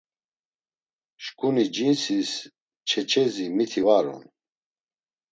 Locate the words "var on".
3.87-4.23